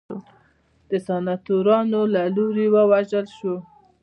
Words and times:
د 0.89 0.91
سناتورانو 1.07 2.01
له 2.13 2.23
لوري 2.35 2.67
ووژل 2.73 3.25
شو. 3.37 3.55